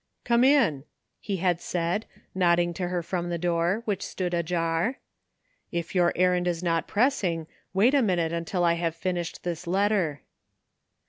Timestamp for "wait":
7.71-7.93